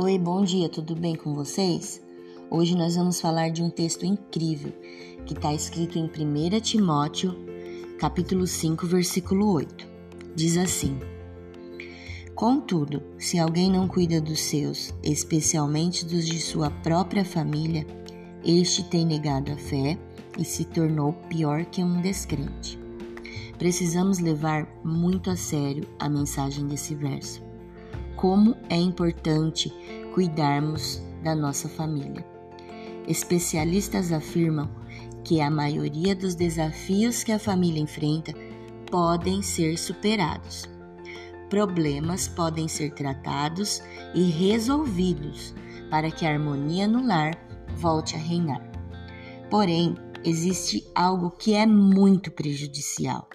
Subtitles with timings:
[0.00, 2.00] Oi, bom dia, tudo bem com vocês?
[2.48, 4.72] Hoje nós vamos falar de um texto incrível
[5.26, 7.34] que está escrito em 1 Timóteo,
[7.98, 9.88] capítulo 5, versículo 8.
[10.36, 11.00] Diz assim:
[12.32, 17.84] Contudo, se alguém não cuida dos seus, especialmente dos de sua própria família,
[18.44, 19.98] este tem negado a fé
[20.38, 22.78] e se tornou pior que um descrente.
[23.58, 27.47] Precisamos levar muito a sério a mensagem desse verso.
[28.18, 29.72] Como é importante
[30.12, 32.26] cuidarmos da nossa família.
[33.06, 34.68] Especialistas afirmam
[35.22, 38.34] que a maioria dos desafios que a família enfrenta
[38.90, 40.68] podem ser superados.
[41.48, 43.80] Problemas podem ser tratados
[44.12, 45.54] e resolvidos
[45.88, 47.38] para que a harmonia no lar
[47.76, 48.68] volte a reinar.
[49.48, 53.28] Porém, existe algo que é muito prejudicial: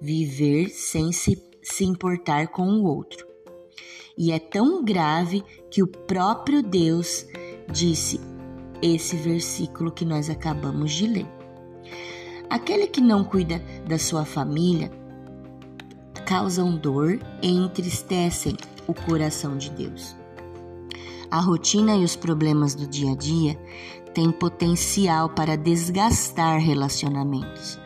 [0.00, 3.29] viver sem se, se importar com o outro.
[4.20, 7.24] E é tão grave que o próprio Deus
[7.72, 8.20] disse
[8.82, 11.26] esse versículo que nós acabamos de ler.
[12.50, 14.90] Aquele que não cuida da sua família
[16.26, 20.14] causam dor e entristecem o coração de Deus.
[21.30, 23.58] A rotina e os problemas do dia a dia
[24.12, 27.80] têm potencial para desgastar relacionamentos,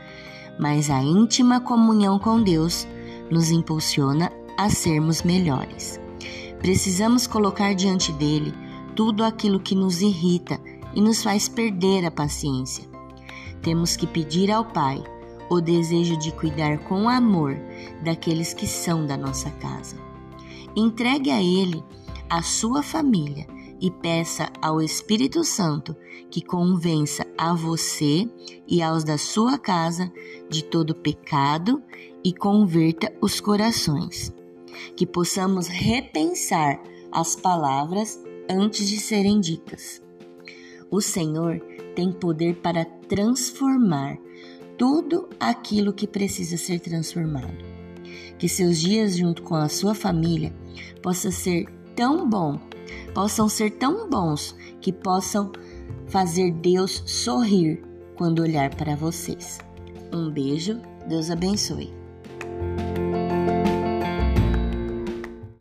[0.59, 2.89] mas a íntima comunhão com Deus
[3.31, 6.03] nos impulsiona a sermos melhores.
[6.65, 8.55] Precisamos colocar diante dele
[8.97, 10.59] tudo aquilo que nos irrita
[10.95, 12.89] e nos faz perder a paciência.
[13.61, 15.05] Temos que pedir ao Pai
[15.51, 17.55] o desejo de cuidar com amor
[18.03, 19.95] daqueles que são da nossa casa.
[20.75, 21.85] Entregue a Ele
[22.31, 23.47] a sua família
[23.79, 25.95] e peça ao Espírito Santo
[26.31, 28.27] que convença a você
[28.67, 30.11] e aos da sua casa
[30.48, 31.83] de todo pecado
[32.25, 34.33] e converta os corações.
[34.97, 36.80] Que possamos repensar
[37.11, 40.03] as palavras antes de serem ditas.
[40.90, 41.61] O Senhor
[41.95, 44.18] tem poder para transformar
[44.77, 47.64] tudo aquilo que precisa ser transformado.
[48.39, 50.52] Que seus dias junto com a sua família
[51.02, 52.58] possam ser tão bom,
[53.14, 55.52] possam ser tão bons que possam
[56.08, 57.83] fazer Deus sorrir
[58.17, 59.58] quando olhar para vocês.
[60.13, 62.04] Um beijo, Deus abençoe.